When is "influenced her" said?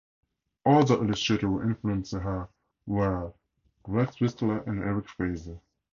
1.61-2.49